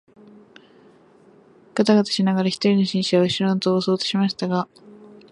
[1.75, 4.67] がたがたしながら一人の紳士は後ろの戸を押そうとしましたが、